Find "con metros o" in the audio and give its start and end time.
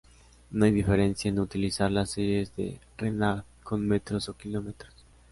3.63-4.33